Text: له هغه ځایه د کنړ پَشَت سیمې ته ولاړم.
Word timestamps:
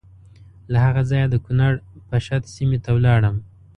له 0.71 0.77
هغه 0.85 1.01
ځایه 1.09 1.27
د 1.29 1.35
کنړ 1.45 1.73
پَشَت 2.09 2.43
سیمې 2.55 2.79
ته 2.83 2.89
ولاړم. 2.97 3.35